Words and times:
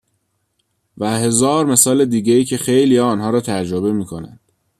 و 0.97 1.09
هزار 1.17 1.65
مثال 1.65 2.05
دیگه 2.05 2.33
ای 2.33 2.45
که 2.45 2.57
خیلی 2.57 2.97
ها 2.97 3.07
آن 3.07 3.21
ها 3.21 3.29
را 3.29 3.41
تجربه 3.41 3.93
می 3.93 4.05
کنند. 4.05 4.39